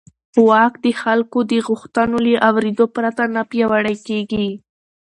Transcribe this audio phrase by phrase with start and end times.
[0.47, 4.49] واک د خلکو د غوښتنو له اورېدو پرته نه پیاوړی کېږي.